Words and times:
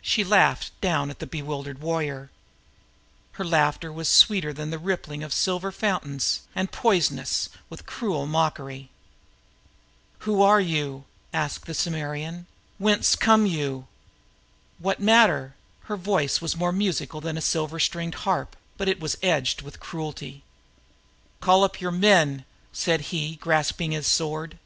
She 0.00 0.24
laughed, 0.24 0.70
and 0.82 1.14
her 3.32 3.44
laughter 3.44 3.92
was 3.92 4.08
sweeter 4.08 4.52
than 4.54 4.70
the 4.70 4.78
rippling 4.78 5.22
of 5.22 5.34
silvery 5.34 5.70
fountains, 5.72 6.40
and 6.54 6.72
poisonous 6.72 7.50
with 7.68 7.84
cruel 7.84 8.26
mockery. 8.26 8.88
"Who 10.20 10.40
are 10.40 10.62
you?" 10.62 11.04
demanded 11.30 11.62
the 11.66 12.46
warrior. 12.78 13.84
"What 14.78 14.98
matter?" 15.00 15.54
Her 15.82 15.96
voice 15.98 16.40
was 16.40 16.56
more 16.56 16.72
musical 16.72 17.20
than 17.20 17.36
a 17.36 17.42
silver 17.42 17.78
stringed 17.78 18.14
harp, 18.20 18.56
but 18.78 18.88
it 18.88 18.98
was 18.98 19.18
edged 19.22 19.60
with 19.60 19.78
cruelty. 19.78 20.42
"Call 21.42 21.64
up 21.64 21.82
your 21.82 21.90
men," 21.92 22.46
he 22.72 23.32
growled, 23.36 23.40
grasping 23.40 23.92
his 23.92 24.06
sword. 24.06 24.56